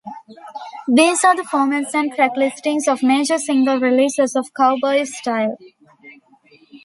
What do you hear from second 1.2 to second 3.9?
are the formats and track listings of major single